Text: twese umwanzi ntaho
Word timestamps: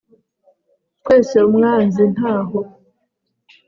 twese 1.01 1.35
umwanzi 1.49 2.01
ntaho 2.13 2.59